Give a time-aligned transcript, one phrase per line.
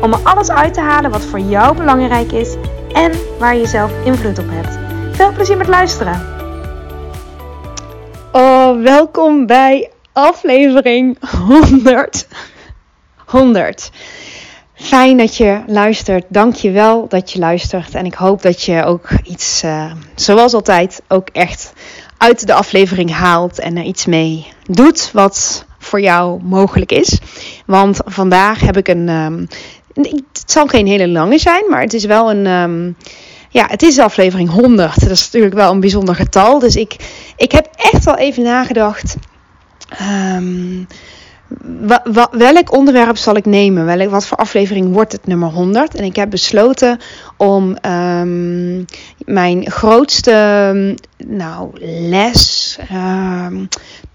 [0.00, 2.54] om er alles uit te halen wat voor jou belangrijk is
[2.92, 4.78] en waar je zelf invloed op hebt.
[5.16, 6.32] Veel plezier met luisteren.
[8.32, 12.26] Oh, welkom bij aflevering 100.
[13.26, 13.90] 100.
[14.74, 16.24] Fijn dat je luistert.
[16.28, 17.94] Dank je wel dat je luistert.
[17.94, 21.72] En ik hoop dat je ook iets, uh, zoals altijd, ook echt
[22.18, 27.18] uit de aflevering haalt en er iets mee doet wat voor jou mogelijk is.
[27.66, 29.08] Want vandaag heb ik een.
[29.08, 29.48] Um,
[29.94, 32.46] het zal geen hele lange zijn, maar het is wel een.
[32.46, 32.96] Um,
[33.54, 35.00] ja, het is aflevering 100.
[35.00, 36.58] Dat is natuurlijk wel een bijzonder getal.
[36.58, 36.96] Dus ik,
[37.36, 39.16] ik heb echt wel even nagedacht.
[40.00, 40.86] Um,
[42.30, 43.84] welk onderwerp zal ik nemen?
[43.84, 45.94] Welk, wat voor aflevering wordt het nummer 100?
[45.94, 46.98] En ik heb besloten
[47.36, 48.84] om um,
[49.18, 51.70] mijn grootste nou,
[52.08, 52.78] les,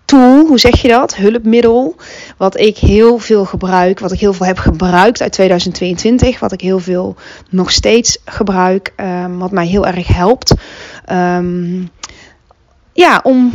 [0.09, 1.15] tool, hoe zeg je dat?
[1.15, 1.95] Hulpmiddel,
[2.38, 6.61] wat ik heel veel gebruik, wat ik heel veel heb gebruikt uit 2022, wat ik
[6.61, 7.15] heel veel
[7.49, 10.53] nog steeds gebruik, um, wat mij heel erg helpt.
[11.11, 11.89] Um,
[12.93, 13.52] ja, om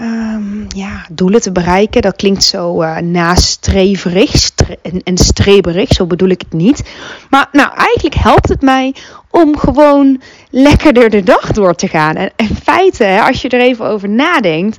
[0.00, 2.02] um, ja, doelen te bereiken.
[2.02, 6.82] Dat klinkt zo uh, nastreverig stre en, en streberig, zo bedoel ik het niet.
[7.30, 8.94] Maar nou, eigenlijk helpt het mij
[9.30, 12.14] om gewoon lekkerder de dag door te gaan.
[12.14, 14.78] En in feite, als je er even over nadenkt,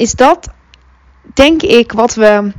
[0.00, 0.48] is dat
[1.34, 2.52] denk ik wat we.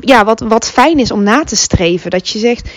[0.00, 2.10] Ja, wat, wat fijn is om na te streven.
[2.10, 2.70] Dat je zegt.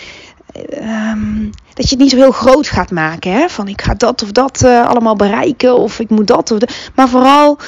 [0.80, 3.32] Um, dat je het niet zo heel groot gaat maken.
[3.32, 3.48] Hè?
[3.48, 5.76] Van ik ga dat of dat uh, allemaal bereiken.
[5.76, 6.90] Of ik moet dat of dat.
[6.94, 7.58] Maar vooral.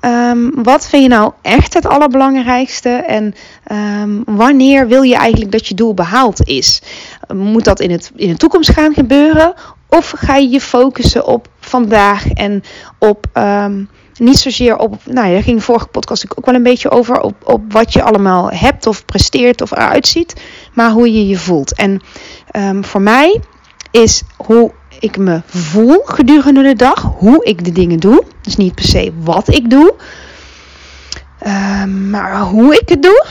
[0.00, 2.88] Um, wat vind je nou echt het allerbelangrijkste?
[2.88, 3.34] En
[3.72, 6.82] um, wanneer wil je eigenlijk dat je doel behaald is?
[7.34, 9.54] Moet dat in, het, in de toekomst gaan gebeuren?
[9.88, 12.62] Of ga je je focussen op vandaag en
[12.98, 13.26] op
[14.18, 17.34] niet zozeer op, nou ja, ging de vorige podcast ook wel een beetje over op,
[17.44, 20.40] op wat je allemaal hebt of presteert of eruit ziet,
[20.74, 21.74] maar hoe je je voelt.
[21.74, 22.00] En
[22.56, 23.40] um, voor mij
[23.90, 28.24] is hoe ik me voel gedurende de dag, hoe ik de dingen doe.
[28.42, 29.94] Dus niet per se wat ik doe,
[31.46, 33.26] um, maar hoe ik het doe.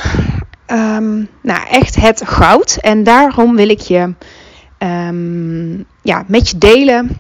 [0.68, 2.78] Um, nou, echt het goud.
[2.82, 4.14] En daarom wil ik je
[6.02, 7.20] ja, met je delen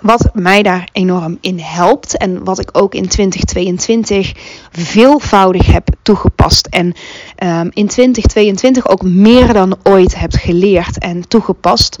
[0.00, 4.32] wat mij daar enorm in helpt en wat ik ook in 2022
[4.70, 6.66] veelvoudig heb toegepast.
[6.66, 6.86] En
[7.44, 11.98] um, in 2022 ook meer dan ooit heb geleerd en toegepast.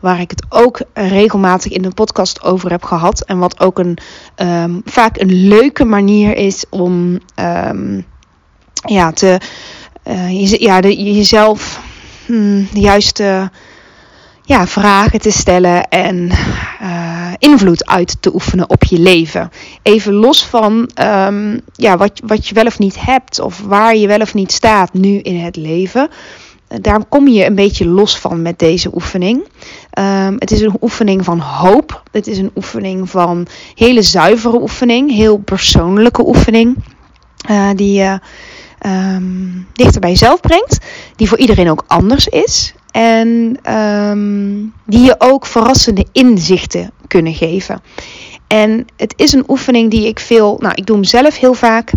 [0.00, 3.20] Waar ik het ook regelmatig in de podcast over heb gehad.
[3.20, 3.98] En wat ook een,
[4.36, 8.04] um, vaak een leuke manier is om um,
[8.86, 9.40] ja, te,
[10.08, 11.80] uh, je, ja, jezelf
[12.26, 13.50] hmm, de juiste
[14.46, 16.30] ja, vragen te stellen en
[16.82, 19.50] uh, invloed uit te oefenen op je leven.
[19.82, 24.06] Even los van um, ja, wat, wat je wel of niet hebt of waar je
[24.06, 26.08] wel of niet staat nu in het leven.
[26.80, 29.48] Daar kom je een beetje los van met deze oefening.
[29.98, 32.02] Um, het is een oefening van hoop.
[32.12, 36.76] Het is een oefening van hele zuivere oefening, heel persoonlijke oefening.
[37.50, 38.20] Uh, die je
[38.86, 40.78] um, dichter bij jezelf brengt.
[41.16, 42.74] Die voor iedereen ook anders is.
[42.96, 47.82] En um, die je ook verrassende inzichten kunnen geven.
[48.46, 51.92] En het is een oefening die ik veel, nou ik doe hem zelf heel vaak.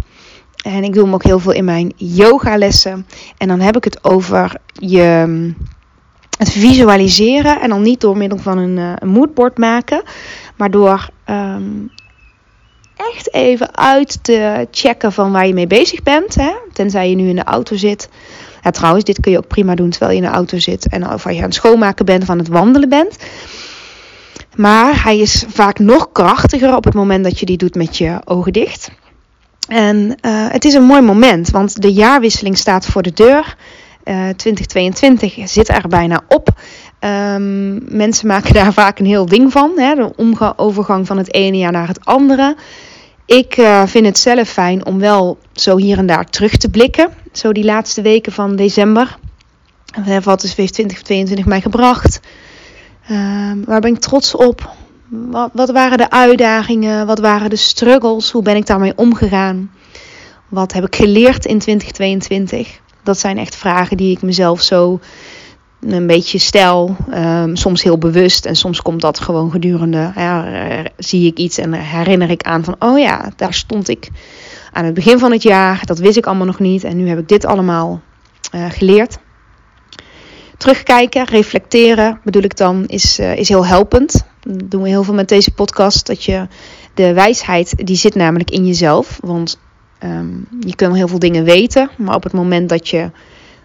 [0.64, 3.08] En ik doe hem ook heel veel in mijn yogalessen.
[3.38, 5.52] En dan heb ik het over je,
[6.38, 7.62] het visualiseren.
[7.62, 10.04] En dan niet door middel van een, uh, een moodboard maken.
[10.56, 11.92] Maar door um,
[12.96, 16.36] echt even uit te checken van waar je mee bezig bent.
[16.36, 16.52] Hè?
[16.74, 18.10] Tenzij je nu in de auto zit.
[18.72, 20.88] Trouwens, dit kun je ook prima doen terwijl je in de auto zit.
[20.88, 23.18] En of je aan het schoonmaken bent of aan het wandelen bent.
[24.56, 28.20] Maar hij is vaak nog krachtiger op het moment dat je die doet met je
[28.26, 28.92] ogen dicht.
[29.68, 33.56] En uh, het is een mooi moment, want de jaarwisseling staat voor de deur.
[34.04, 36.50] Uh, 2022 zit er bijna op.
[37.00, 39.72] Um, mensen maken daar vaak een heel ding van.
[39.76, 39.96] Hè?
[39.96, 42.56] De overgang van het ene jaar naar het andere.
[43.30, 47.10] Ik uh, vind het zelf fijn om wel zo hier en daar terug te blikken.
[47.34, 49.18] Zo die laatste weken van december.
[50.24, 52.20] Wat is 2022 mij gebracht?
[53.12, 54.72] Uh, waar ben ik trots op?
[55.08, 57.06] Wat, wat, waren de uitdagingen?
[57.06, 58.32] Wat waren de struggles?
[58.32, 59.72] Hoe ben ik daarmee omgegaan?
[60.48, 62.80] Wat heb ik geleerd in 2022?
[63.04, 65.00] Dat zijn echt vragen die ik mezelf zo
[65.80, 70.12] een beetje stijl, ehm, soms heel bewust en soms komt dat gewoon gedurende.
[70.16, 74.10] Ja, zie ik iets en herinner ik aan van, oh ja, daar stond ik
[74.72, 75.82] aan het begin van het jaar.
[75.86, 78.02] Dat wist ik allemaal nog niet en nu heb ik dit allemaal
[78.56, 79.18] uh, geleerd.
[80.58, 84.26] Terugkijken, reflecteren bedoel ik dan, is, uh, is heel helpend.
[84.42, 86.08] Dat doen we heel veel met deze podcast.
[86.08, 86.48] Dat je
[86.94, 89.18] de wijsheid, die zit namelijk in jezelf.
[89.22, 89.60] Want
[90.04, 93.12] um, je kunt heel veel dingen weten, maar op het moment dat je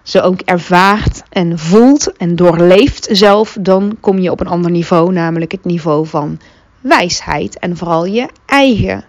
[0.04, 5.12] ze ook ervaart en voelt en doorleeft zelf, dan kom je op een ander niveau,
[5.12, 6.40] namelijk het niveau van
[6.80, 7.58] wijsheid.
[7.58, 9.04] En vooral je eigen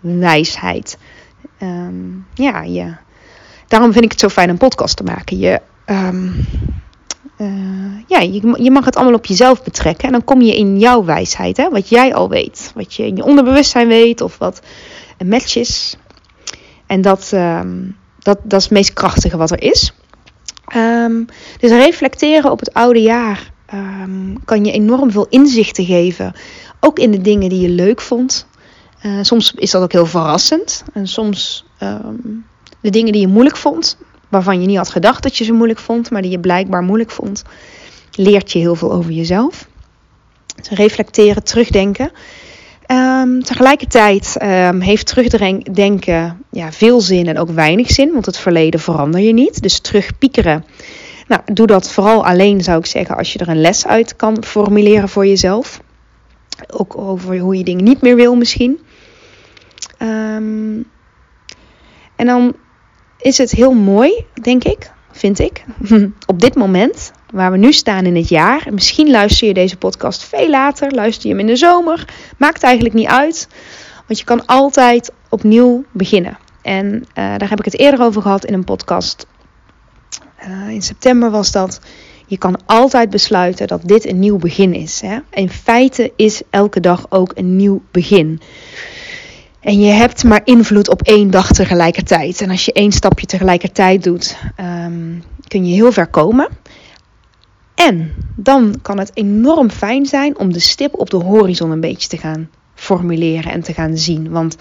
[0.00, 0.98] wijsheid.
[1.62, 2.94] Um, ja, je,
[3.68, 5.38] daarom vind ik het zo fijn een podcast te maken.
[5.38, 6.46] Je, um,
[7.38, 10.06] uh, ja, je, je, mag het allemaal op jezelf betrekken.
[10.06, 12.72] En dan kom je in jouw wijsheid, hè, wat jij al weet.
[12.74, 14.60] Wat je in je onderbewustzijn weet of wat
[15.18, 15.96] een match is.
[16.86, 19.92] En dat, um, dat, dat is het meest krachtige wat er is.
[20.76, 21.26] Um,
[21.58, 26.34] dus reflecteren op het oude jaar um, kan je enorm veel inzichten geven.
[26.80, 28.46] Ook in de dingen die je leuk vond.
[29.02, 30.84] Uh, soms is dat ook heel verrassend.
[30.92, 32.46] En soms um,
[32.80, 35.80] de dingen die je moeilijk vond, waarvan je niet had gedacht dat je ze moeilijk
[35.80, 37.42] vond, maar die je blijkbaar moeilijk vond,
[38.12, 39.68] leert je heel veel over jezelf.
[40.56, 42.10] Dus reflecteren, terugdenken.
[43.24, 48.80] Um, tegelijkertijd um, heeft terugdenken ja, veel zin en ook weinig zin, want het verleden
[48.80, 49.62] verander je niet.
[49.62, 50.64] Dus terugpiekeren.
[51.28, 54.44] Nou, doe dat vooral alleen, zou ik zeggen, als je er een les uit kan
[54.44, 55.80] formuleren voor jezelf.
[56.70, 58.80] Ook over hoe je dingen niet meer wil, misschien.
[60.02, 60.86] Um,
[62.16, 62.56] en dan
[63.18, 65.64] is het heel mooi, denk ik, vind ik,
[66.26, 68.66] op dit moment, waar we nu staan in het jaar.
[68.70, 72.04] Misschien luister je deze podcast veel later, luister je hem in de zomer.
[72.38, 73.48] Maakt eigenlijk niet uit,
[74.06, 76.38] want je kan altijd opnieuw beginnen.
[76.62, 79.26] En uh, daar heb ik het eerder over gehad in een podcast.
[80.48, 81.80] Uh, in september was dat.
[82.26, 85.00] Je kan altijd besluiten dat dit een nieuw begin is.
[85.00, 85.18] Hè?
[85.30, 88.40] In feite is elke dag ook een nieuw begin.
[89.60, 92.40] En je hebt maar invloed op één dag tegelijkertijd.
[92.40, 96.48] En als je één stapje tegelijkertijd doet, um, kun je heel ver komen.
[97.74, 102.08] En dan kan het enorm fijn zijn om de stip op de horizon een beetje
[102.08, 104.30] te gaan formuleren en te gaan zien.
[104.30, 104.56] Want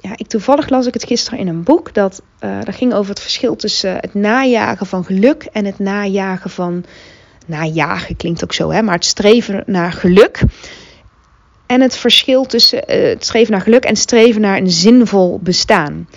[0.00, 3.10] ja, ik toevallig las ik het gisteren in een boek dat, uh, dat ging over
[3.10, 6.84] het verschil tussen het najagen van geluk en het najagen van.
[7.46, 10.42] Najagen klinkt ook zo, hè, maar het streven naar geluk.
[11.66, 16.08] En het verschil tussen uh, het streven naar geluk en streven naar een zinvol bestaan.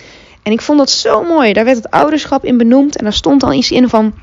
[0.44, 1.54] En ik vond dat zo mooi.
[1.54, 2.98] Daar werd het ouderschap in benoemd.
[2.98, 4.14] En daar stond al iets in van.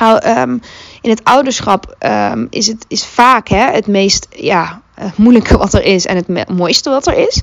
[0.00, 0.60] Um,
[1.00, 5.74] in het ouderschap um, is het is vaak hè, het meest ja, uh, moeilijke wat
[5.74, 6.06] er is.
[6.06, 7.42] En het mooiste wat er is.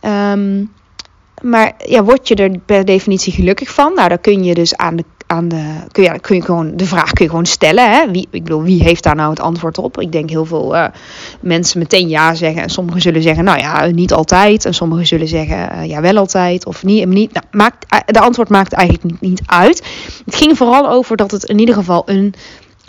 [0.00, 0.72] Um,
[1.42, 3.94] maar ja, word je er per definitie gelukkig van?
[3.94, 6.86] Nou, dan kun je dus aan de, aan de kun je, kun je gewoon de
[6.86, 7.92] vraag kun je gewoon stellen.
[7.92, 8.10] Hè?
[8.10, 10.00] Wie, ik bedoel, wie heeft daar nou het antwoord op?
[10.00, 10.86] Ik denk heel veel uh,
[11.40, 12.62] mensen meteen ja zeggen.
[12.62, 14.64] En sommigen zullen zeggen, nou ja, niet altijd.
[14.64, 16.66] En sommigen zullen zeggen, uh, ja, wel altijd.
[16.66, 17.08] Of niet.
[17.08, 17.32] niet.
[17.32, 19.86] Nou, maakt, de antwoord maakt eigenlijk niet, niet uit.
[20.24, 22.34] Het ging vooral over dat het in ieder geval een.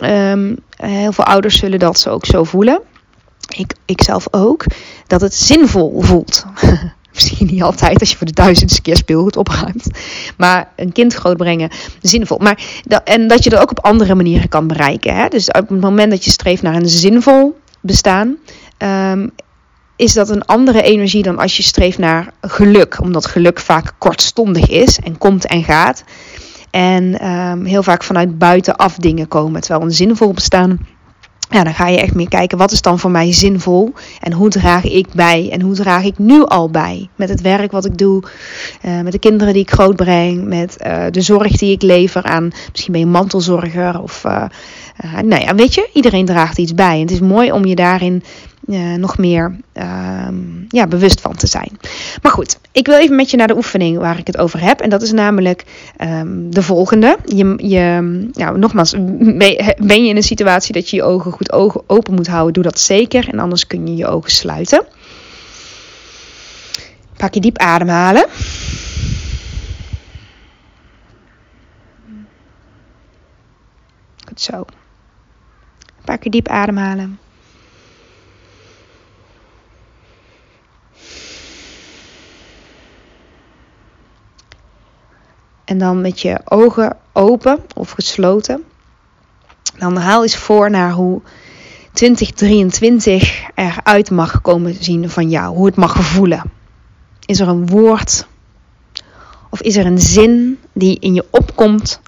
[0.00, 2.80] Um, heel veel ouders zullen dat zo ook zo voelen.
[3.56, 4.64] Ik, ik zelf ook.
[5.06, 6.44] Dat het zinvol voelt.
[7.14, 9.86] Misschien niet altijd als je voor de duizendste keer speelgoed opruimt.
[10.36, 11.70] Maar een kind grootbrengen,
[12.00, 12.38] zinvol.
[12.38, 15.16] Maar dat, en dat je dat ook op andere manieren kan bereiken.
[15.16, 15.28] Hè?
[15.28, 18.36] Dus op het moment dat je streeft naar een zinvol bestaan,
[18.78, 19.30] um,
[19.96, 23.00] is dat een andere energie dan als je streeft naar geluk.
[23.00, 26.04] Omdat geluk vaak kortstondig is en komt en gaat.
[26.70, 29.60] En um, heel vaak vanuit buitenaf dingen komen.
[29.60, 30.78] Terwijl een zinvol bestaan
[31.54, 33.92] ja, dan ga je echt meer kijken wat is dan voor mij zinvol?
[34.20, 35.48] En hoe draag ik bij?
[35.52, 37.08] En hoe draag ik nu al bij?
[37.16, 38.22] Met het werk wat ik doe,
[38.82, 42.50] uh, met de kinderen die ik grootbreng, met uh, de zorg die ik lever aan,
[42.70, 44.44] misschien ben je mantelzorger of, uh,
[45.22, 46.94] nou ja, weet je, iedereen draagt iets bij.
[46.94, 48.22] En het is mooi om je daarin
[48.66, 50.28] uh, nog meer uh,
[50.68, 51.78] ja, bewust van te zijn.
[52.22, 54.80] Maar goed, ik wil even met je naar de oefening waar ik het over heb.
[54.80, 55.64] En dat is namelijk
[56.00, 57.18] um, de volgende.
[57.24, 58.00] Je, je,
[58.32, 58.90] nou, nogmaals,
[59.90, 62.62] ben je in een situatie dat je je ogen goed ogen open moet houden, doe
[62.62, 63.28] dat zeker.
[63.28, 64.84] En anders kun je je ogen sluiten.
[67.16, 68.26] Pak je diep ademhalen.
[74.26, 74.64] Goed zo.
[76.04, 77.18] Pak je diep ademhalen.
[85.64, 88.64] En dan met je ogen open of gesloten.
[89.78, 91.22] Dan haal eens voor naar hoe
[91.92, 95.56] 2023 eruit mag komen zien van jou.
[95.56, 96.42] Hoe het mag voelen.
[97.26, 98.26] Is er een woord
[99.50, 102.00] of is er een zin die in je opkomt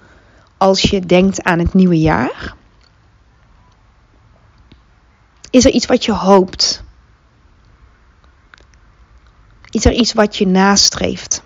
[0.56, 2.54] als je denkt aan het nieuwe jaar?
[5.50, 6.82] Is er iets wat je hoopt?
[9.70, 11.42] Is er iets wat je nastreeft?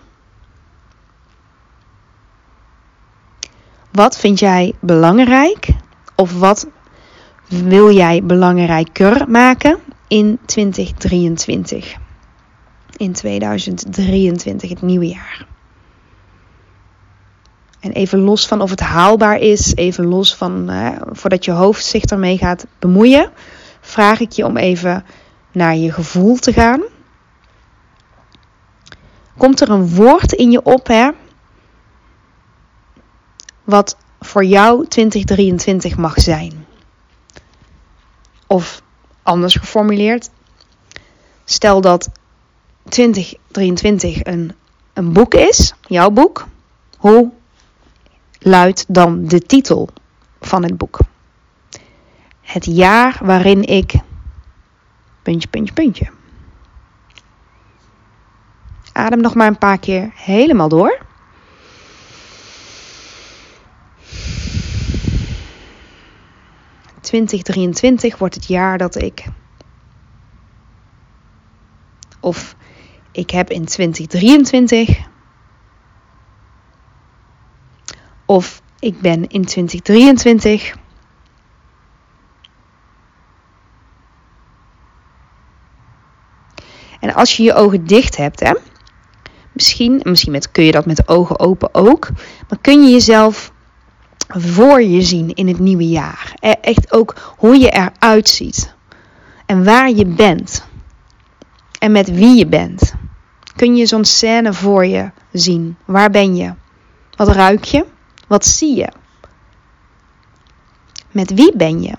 [3.90, 5.68] Wat vind jij belangrijk?
[6.14, 6.66] Of wat
[7.48, 9.78] wil jij belangrijker maken
[10.08, 11.96] in 2023?
[12.96, 15.46] In 2023, het nieuwe jaar.
[17.80, 20.70] En even los van of het haalbaar is, even los van
[21.12, 23.30] voordat je hoofd zich ermee gaat bemoeien,
[23.80, 25.04] vraag ik je om even
[25.52, 26.82] naar je gevoel te gaan.
[29.36, 31.10] Komt er een woord in je op, hè?
[33.70, 36.66] Wat voor jou 2023 mag zijn?
[38.46, 38.82] Of
[39.22, 40.30] anders geformuleerd,
[41.44, 42.10] stel dat
[42.88, 44.52] 2023 een,
[44.92, 46.46] een boek is, jouw boek.
[46.96, 47.30] Hoe
[48.38, 49.88] luidt dan de titel
[50.40, 50.98] van het boek?
[52.40, 53.94] Het jaar waarin ik.
[55.22, 56.10] Puntje, puntje, puntje.
[58.92, 61.08] Adem nog maar een paar keer helemaal door.
[67.10, 69.24] ...2023 wordt het jaar dat ik...
[72.20, 72.56] ...of
[73.12, 74.98] ik heb in 2023...
[78.26, 80.78] ...of ik ben in 2023...
[87.00, 88.54] En als je je ogen dicht hebt, hè,
[89.52, 92.08] misschien, misschien met, kun je dat met de ogen open ook,
[92.48, 93.52] maar kun je jezelf
[94.38, 96.34] voor je zien in het nieuwe jaar.
[96.40, 98.74] E, echt ook hoe je eruit ziet
[99.46, 100.64] en waar je bent
[101.78, 102.94] en met wie je bent.
[103.56, 105.76] Kun je zo'n scène voor je zien?
[105.84, 106.54] Waar ben je?
[107.16, 107.86] Wat ruik je?
[108.26, 108.88] Wat zie je?
[111.10, 111.94] Met wie ben je?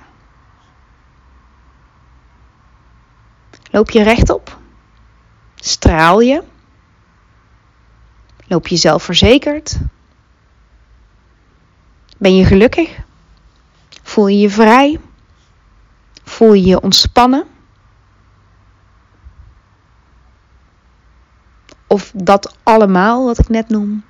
[3.71, 4.59] Loop je rechtop?
[5.55, 6.43] Straal je?
[8.47, 9.77] Loop je zelfverzekerd?
[12.21, 12.99] Ben je gelukkig?
[14.03, 14.99] Voel je je vrij?
[16.23, 17.45] Voel je je ontspannen?
[21.87, 24.03] Of dat allemaal wat ik net noem?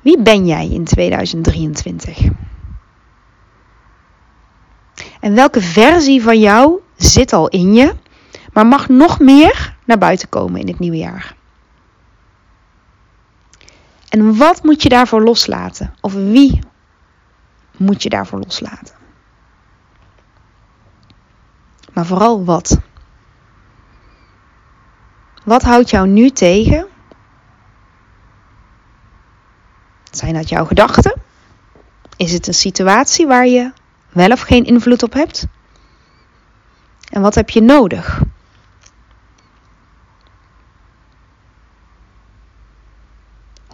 [0.00, 2.18] Wie ben jij in 2023?
[5.20, 7.94] En welke versie van jou zit al in je,
[8.52, 11.36] maar mag nog meer naar buiten komen in het nieuwe jaar?
[14.14, 15.94] En wat moet je daarvoor loslaten?
[16.00, 16.58] Of wie
[17.76, 18.94] moet je daarvoor loslaten?
[21.92, 22.78] Maar vooral wat?
[25.44, 26.86] Wat houdt jou nu tegen?
[30.10, 31.20] Zijn dat jouw gedachten?
[32.16, 33.72] Is het een situatie waar je
[34.08, 35.46] wel of geen invloed op hebt?
[37.10, 38.22] En wat heb je nodig?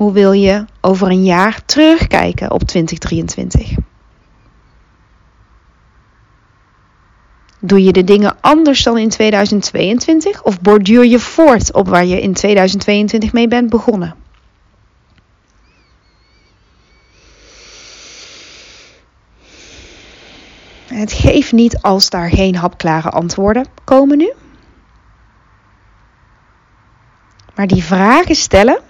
[0.01, 3.75] Hoe wil je over een jaar terugkijken op 2023?
[7.59, 12.21] Doe je de dingen anders dan in 2022 of borduur je voort op waar je
[12.21, 14.15] in 2022 mee bent begonnen?
[20.87, 24.33] Het geeft niet als daar geen hapklare antwoorden komen nu.
[27.55, 28.83] Maar die vragen stellen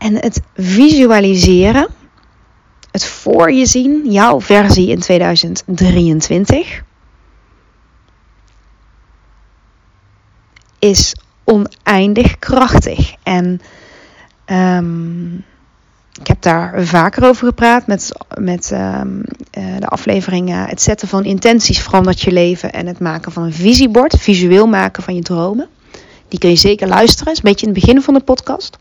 [0.00, 1.88] en het visualiseren,
[2.90, 6.82] het voor je zien, jouw versie in 2023,
[10.78, 11.14] is
[11.44, 13.14] oneindig krachtig.
[13.22, 13.60] En
[14.46, 15.44] um,
[16.20, 19.22] ik heb daar vaker over gepraat met, met um,
[19.58, 20.66] uh, de afleveringen.
[20.66, 25.02] Het zetten van intenties verandert je leven en het maken van een visiebord, visueel maken
[25.02, 25.68] van je dromen.
[26.28, 28.78] Die kun je zeker luisteren, is een beetje in het begin van de podcast.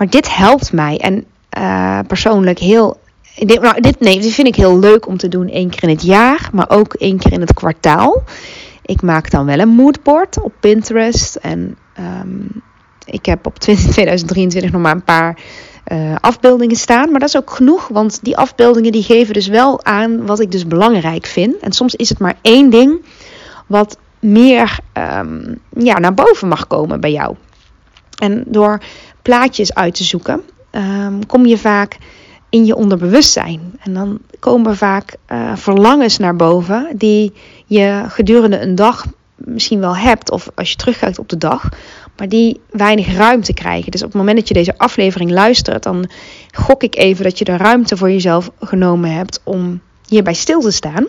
[0.00, 0.98] Maar dit helpt mij.
[0.98, 1.24] En
[1.58, 3.00] uh, persoonlijk heel.
[3.36, 5.88] Dit, nou, dit, nee, dit vind ik heel leuk om te doen één keer in
[5.88, 8.22] het jaar, maar ook één keer in het kwartaal.
[8.82, 11.36] Ik maak dan wel een moodboard op Pinterest.
[11.36, 12.62] En um,
[13.04, 15.38] ik heb op 2023 nog maar een paar
[15.92, 17.10] uh, afbeeldingen staan.
[17.10, 20.50] Maar dat is ook genoeg, want die afbeeldingen die geven dus wel aan wat ik
[20.50, 21.58] dus belangrijk vind.
[21.58, 23.04] En soms is het maar één ding
[23.66, 24.78] wat meer
[25.18, 27.36] um, ja, naar boven mag komen bij jou.
[28.20, 28.80] En door
[29.30, 31.98] plaatjes uit te zoeken, um, kom je vaak
[32.48, 33.60] in je onderbewustzijn.
[33.80, 37.32] En dan komen vaak uh, verlangens naar boven die
[37.66, 39.06] je gedurende een dag
[39.36, 41.68] misschien wel hebt, of als je terugkijkt op de dag,
[42.16, 43.90] maar die weinig ruimte krijgen.
[43.90, 46.10] Dus op het moment dat je deze aflevering luistert, dan
[46.50, 50.70] gok ik even dat je de ruimte voor jezelf genomen hebt om hierbij stil te
[50.70, 51.06] staan.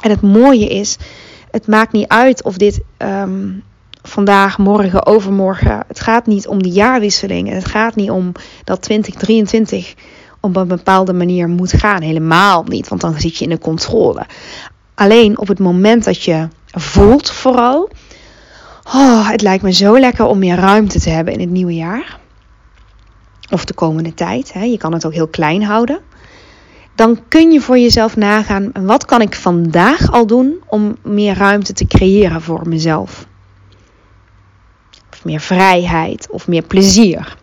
[0.00, 0.96] En het mooie is,
[1.50, 3.48] het maakt niet uit of dit ehm,
[4.02, 5.84] vandaag, morgen, overmorgen.
[5.88, 7.48] Het gaat niet om de jaarwisseling.
[7.48, 8.32] Het gaat niet om
[8.64, 9.94] dat 2023
[10.40, 12.02] op een bepaalde manier moet gaan.
[12.02, 14.26] Helemaal niet, want dan zit je in de controle.
[14.94, 17.90] Alleen op het moment dat je voelt vooral.
[18.84, 22.18] Oh, het lijkt me zo lekker om meer ruimte te hebben in het nieuwe jaar.
[23.50, 24.52] Of de komende tijd.
[24.52, 24.64] Hè.
[24.64, 26.00] Je kan het ook heel klein houden.
[26.94, 31.72] Dan kun je voor jezelf nagaan: wat kan ik vandaag al doen om meer ruimte
[31.72, 33.26] te creëren voor mezelf?
[35.24, 37.36] Meer vrijheid of meer plezier.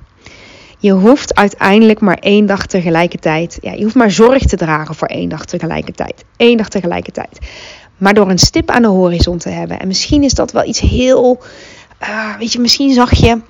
[0.77, 3.57] Je hoeft uiteindelijk maar één dag tegelijkertijd.
[3.61, 6.25] Ja, je hoeft maar zorg te dragen voor één dag tegelijkertijd.
[6.37, 7.39] Eén dag tegelijkertijd.
[7.97, 9.79] Maar door een stip aan de horizon te hebben.
[9.79, 11.43] En misschien is dat wel iets heel.
[12.01, 13.41] Uh, weet je, misschien zag je.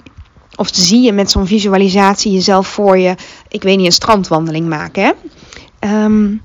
[0.55, 3.15] Of zie je met zo'n visualisatie jezelf voor je.
[3.47, 5.03] Ik weet niet, een strandwandeling maken.
[5.03, 6.03] Hè?
[6.03, 6.41] Um,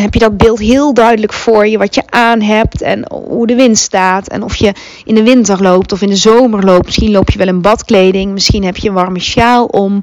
[0.00, 3.54] heb je dat beeld heel duidelijk voor je, wat je aan hebt en hoe de
[3.54, 4.28] wind staat.
[4.28, 4.72] En of je
[5.04, 6.84] in de winter loopt of in de zomer loopt.
[6.84, 10.00] Misschien loop je wel in badkleding, misschien heb je een warme sjaal om.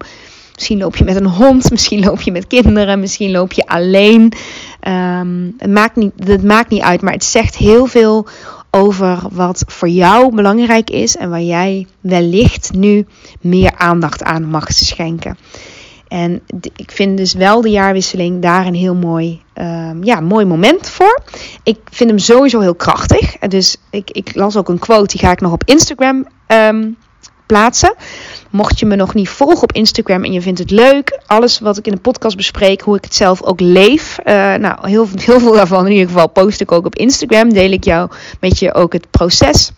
[0.54, 4.34] Misschien loop je met een hond, misschien loop je met kinderen, misschien loop je alleen.
[4.88, 8.28] Um, het, maakt niet, het maakt niet uit, maar het zegt heel veel
[8.72, 13.06] over wat voor jou belangrijk is en waar jij wellicht nu
[13.42, 15.38] meer aandacht aan mag schenken.
[16.12, 16.42] En
[16.76, 21.22] ik vind dus wel de jaarwisseling daar een heel mooi, um, ja, mooi moment voor.
[21.64, 23.38] Ik vind hem sowieso heel krachtig.
[23.38, 26.98] Dus ik, ik las ook een quote, die ga ik nog op Instagram um,
[27.46, 27.96] plaatsen.
[28.50, 31.78] Mocht je me nog niet volgen op Instagram en je vindt het leuk, alles wat
[31.78, 34.20] ik in de podcast bespreek, hoe ik het zelf ook leef.
[34.26, 37.54] Uh, nou, heel, heel veel daarvan in ieder geval post ik ook op Instagram.
[37.54, 39.72] Deel ik jou met je ook het proces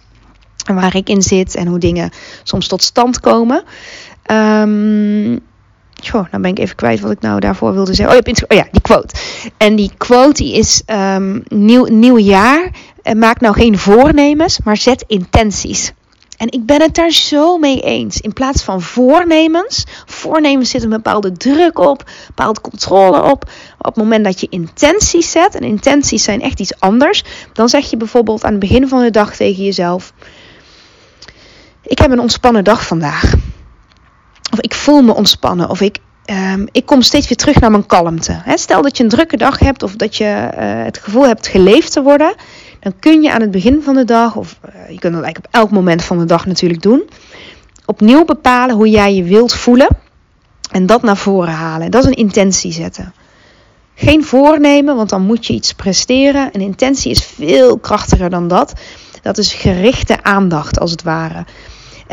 [0.74, 2.12] waar ik in zit en hoe dingen
[2.44, 3.64] soms tot stand komen.
[4.32, 5.42] Um,
[6.10, 8.18] Goh, nou ben ik even kwijt wat ik nou daarvoor wilde zeggen.
[8.18, 9.16] Oh, oh ja, die quote.
[9.58, 12.72] En die quote is um, nieuw, nieuw jaar.
[13.04, 15.94] Uh, maak nou geen voornemens, maar zet intenties.
[16.38, 18.22] En ik ben het daar zo mee eens.
[18.22, 19.86] In plaats van voornemens.
[20.06, 23.50] Voornemens zit een bepaalde druk op, bepaalde controle op.
[23.78, 27.24] op het moment dat je intenties zet, en intenties zijn echt iets anders.
[27.54, 30.14] Dan zeg je bijvoorbeeld aan het begin van de dag tegen jezelf:
[31.84, 33.34] Ik heb een ontspannen dag vandaag.
[34.54, 35.70] Of ik voel me ontspannen.
[35.70, 38.42] Of ik, um, ik kom steeds weer terug naar mijn kalmte.
[38.56, 41.92] Stel dat je een drukke dag hebt of dat je uh, het gevoel hebt geleefd
[41.92, 42.36] te worden.
[42.80, 45.46] Dan kun je aan het begin van de dag, of uh, je kunt dat eigenlijk
[45.46, 47.04] op elk moment van de dag natuurlijk doen.
[47.86, 49.88] Opnieuw bepalen hoe jij je wilt voelen.
[50.72, 51.92] En dat naar voren halen.
[51.92, 53.14] Dat is een intentie zetten.
[53.96, 56.50] Geen voornemen, want dan moet je iets presteren.
[56.52, 58.74] Een intentie is veel krachtiger dan dat.
[59.22, 61.46] Dat is gerichte aandacht als het ware.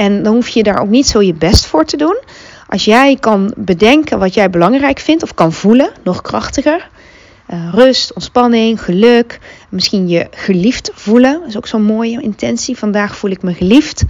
[0.01, 2.19] En dan hoef je daar ook niet zo je best voor te doen.
[2.67, 6.89] Als jij kan bedenken wat jij belangrijk vindt of kan voelen, nog krachtiger.
[7.51, 9.39] Uh, rust, ontspanning, geluk.
[9.69, 11.39] Misschien je geliefd voelen.
[11.41, 12.79] Dat is ook zo'n mooie intentie.
[12.79, 14.05] Vandaag voel ik me geliefd.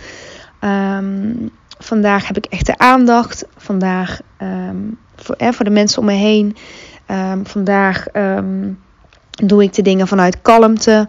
[0.60, 3.44] Um, vandaag heb ik echte aandacht.
[3.56, 6.56] Vandaag um, voor, eh, voor de mensen om me heen.
[7.10, 8.04] Um, vandaag
[9.30, 11.08] doe ik de dingen vanuit kalmte.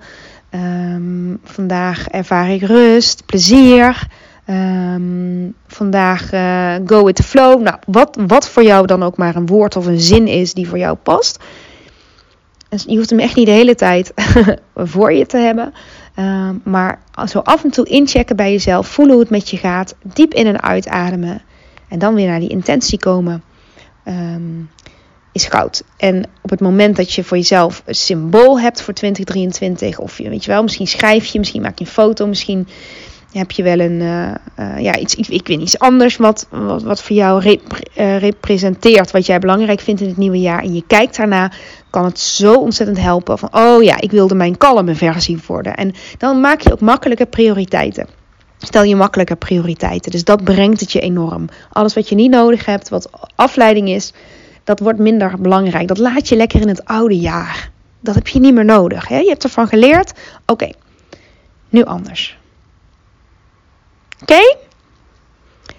[1.44, 4.08] vandaag ervaar ik rust, plezier.
[4.50, 7.62] Um, vandaag uh, go with the flow.
[7.62, 10.68] Nou, wat, wat voor jou dan ook maar een woord of een zin is die
[10.68, 11.44] voor jou past.
[12.70, 14.14] je hoeft hem echt niet de hele tijd
[14.76, 15.74] voor je te hebben.
[16.16, 18.88] Um, maar zo af en toe inchecken bij jezelf.
[18.88, 19.96] Voelen hoe het met je gaat.
[20.04, 21.42] Diep in en uitademen.
[21.88, 23.44] En dan weer naar die intentie komen.
[24.06, 24.70] Um,
[25.32, 25.84] is goud.
[25.98, 30.00] En op het moment dat je voor jezelf een symbool hebt voor 2023.
[30.00, 32.28] Of je, weet je wel, misschien schrijf je, misschien maak je een foto.
[32.28, 32.68] Misschien
[33.32, 37.02] heb je wel een, uh, uh, ja, iets, ik weet iets anders wat, wat, wat
[37.02, 40.64] voor jou uh, representeert, wat jij belangrijk vindt in het nieuwe jaar.
[40.64, 41.52] En je kijkt daarna,
[41.90, 45.76] kan het zo ontzettend helpen van, oh ja, ik wilde mijn kalme versie worden.
[45.76, 48.08] En dan maak je ook makkelijke prioriteiten.
[48.58, 50.12] Stel je makkelijke prioriteiten.
[50.12, 51.50] Dus dat brengt het je enorm.
[51.72, 54.14] Alles wat je niet nodig hebt, wat afleiding is,
[54.64, 55.88] dat wordt minder belangrijk.
[55.88, 57.70] Dat laat je lekker in het oude jaar.
[58.00, 59.08] Dat heb je niet meer nodig.
[59.08, 59.18] Hè?
[59.18, 60.14] Je hebt ervan geleerd.
[60.46, 60.70] Oké,
[61.70, 62.40] nu anders.
[64.22, 64.56] Oké?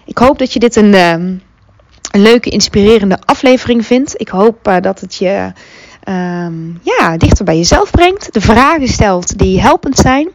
[0.05, 1.35] Ik hoop dat je dit een, ehm,
[2.12, 4.20] leuke, inspirerende aflevering vindt.
[4.20, 5.52] Ik hoop uh, dat het je
[6.09, 8.33] um, ja, dichter bij jezelf brengt.
[8.33, 10.28] De vragen stelt die helpend zijn.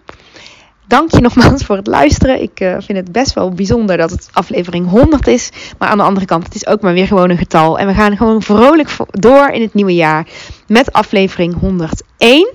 [0.87, 2.41] Dank je nogmaals voor het luisteren.
[2.41, 5.49] Ik uh, vind het best wel bijzonder dat het aflevering 100 is.
[5.77, 7.79] Maar aan de andere kant, het is ook maar weer gewoon een getal.
[7.79, 10.27] En we gaan gewoon vrolijk door in het nieuwe jaar
[10.67, 12.49] met aflevering 101.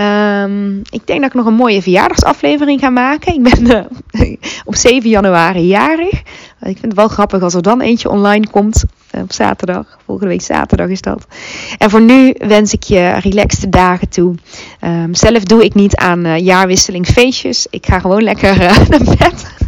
[0.00, 3.34] Um, ik denk dat ik nog een mooie verjaardagsaflevering ga maken.
[3.34, 4.26] Ik ben uh,
[4.64, 6.22] op 7 januari jarig.
[6.60, 8.84] Ik vind het wel grappig als er dan eentje online komt.
[9.12, 9.98] op zaterdag.
[10.04, 11.26] Volgende week zaterdag is dat.
[11.78, 14.34] En voor nu wens ik je relaxte dagen toe.
[14.84, 16.36] Um, zelf doe ik niet aan uh.
[17.70, 18.56] Ik ga gewoon lekker
[18.88, 19.58] naar bed.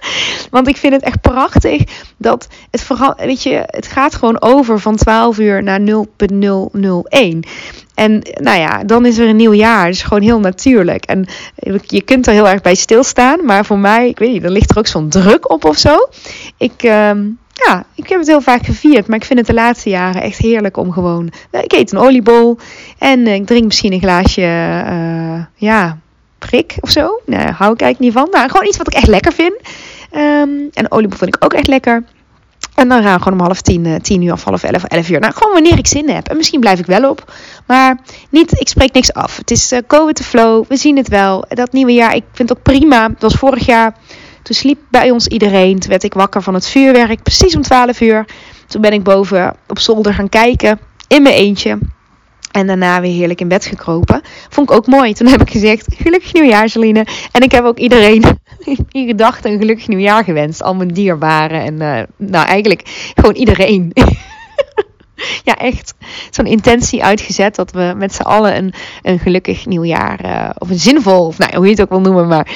[0.50, 1.82] Want ik vind het echt prachtig
[2.16, 5.86] dat het vooral, weet je, het gaat gewoon over van 12 uur naar 0.001.
[8.00, 9.88] En nou ja, dan is er een nieuw jaar.
[9.88, 11.04] Is gewoon heel natuurlijk.
[11.04, 11.26] En
[11.86, 13.44] je kunt er heel erg bij stilstaan.
[13.44, 16.08] Maar voor mij, ik weet niet, er ligt er ook zo'n druk op of zo.
[16.56, 17.10] Ik, uh,
[17.52, 19.06] ja, ik heb het heel vaak gevierd.
[19.06, 21.32] Maar ik vind het de laatste jaren echt heerlijk om gewoon...
[21.50, 22.58] Ik eet een oliebol.
[22.98, 25.98] En ik drink misschien een glaasje, uh, ja,
[26.38, 27.20] prik of zo.
[27.26, 28.28] Nou, hou ik eigenlijk niet van.
[28.30, 29.54] Nou, gewoon iets wat ik echt lekker vind.
[30.16, 32.04] Um, en oliebol vind ik ook echt lekker.
[32.80, 35.08] En dan gaan we gewoon om half tien, uh, tien uur of half elf, elf
[35.08, 35.20] uur.
[35.20, 36.28] Nou, gewoon wanneer ik zin heb.
[36.28, 37.32] En misschien blijf ik wel op.
[37.66, 37.98] Maar
[38.30, 39.36] niet, ik spreek niks af.
[39.36, 40.64] Het is uh, go the flow.
[40.68, 41.44] We zien het wel.
[41.48, 43.08] Dat nieuwe jaar, ik vind het ook prima.
[43.10, 43.94] Het was vorig jaar.
[44.42, 45.78] Toen sliep bij ons iedereen.
[45.78, 47.22] Toen werd ik wakker van het vuurwerk.
[47.22, 48.24] Precies om 12 uur.
[48.66, 50.78] Toen ben ik boven op zolder gaan kijken.
[51.08, 51.78] In mijn eentje.
[52.50, 54.20] En daarna weer heerlijk in bed gekropen.
[54.48, 55.12] Vond ik ook mooi.
[55.12, 57.06] Toen heb ik gezegd: Gelukkig nieuwjaar, Celine.
[57.32, 58.24] En ik heb ook iedereen
[58.92, 60.62] iedere dag een gelukkig nieuwjaar gewenst.
[60.62, 61.62] Al mijn dierbaren.
[61.62, 63.92] En uh, nou, eigenlijk gewoon iedereen.
[65.48, 65.94] ja, echt
[66.30, 70.24] zo'n intentie uitgezet dat we met z'n allen een, een gelukkig nieuwjaar.
[70.24, 72.28] Uh, of een zinvol, of nou, hoe je het ook wil noemen.
[72.28, 72.46] Maar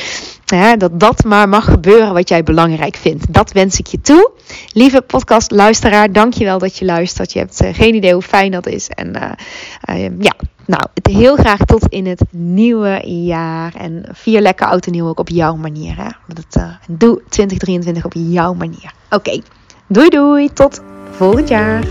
[0.45, 3.33] Hè, dat dat maar mag gebeuren wat jij belangrijk vindt.
[3.33, 4.31] Dat wens ik je toe.
[4.73, 7.33] Lieve podcastluisteraar, dankjewel dat je luistert.
[7.33, 8.89] Je hebt uh, geen idee hoe fijn dat is.
[8.89, 10.33] En uh, uh, ja,
[10.67, 13.75] nou, heel graag tot in het nieuwe jaar.
[13.75, 15.97] En vier lekker oud en nieuw ook op jouw manier.
[15.97, 16.09] Hè?
[16.35, 18.93] Dat, doe 2023 op jouw manier.
[19.11, 19.41] Oké,
[19.87, 20.53] doei doei.
[20.53, 20.81] Tot
[21.11, 21.85] volgend jaar.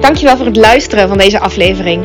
[0.00, 2.04] Dankjewel voor het luisteren van deze aflevering.